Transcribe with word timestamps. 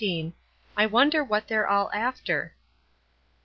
"I 0.75 0.87
WONDER 0.87 1.23
WHAT 1.23 1.47
THEY'RE 1.47 1.67
ALL 1.67 1.91
AFTER!" 1.93 2.55